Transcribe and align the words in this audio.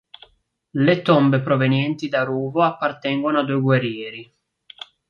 Le 0.85 1.01
tombe 1.03 1.41
provenienti 1.43 2.09
da 2.09 2.23
Ruvo 2.23 2.63
appartengono 2.63 3.37
a 3.37 3.43
due 3.43 3.59
guerrieri. 3.61 4.33